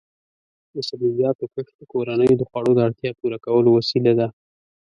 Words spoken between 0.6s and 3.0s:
د سبزیجاتو کښت د کورنیو د خوړو د